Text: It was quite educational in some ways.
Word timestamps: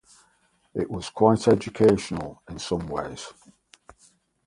It 0.73 0.89
was 0.89 1.11
quite 1.11 1.47
educational 1.47 2.41
in 2.49 2.57
some 2.57 2.87
ways. 2.87 3.27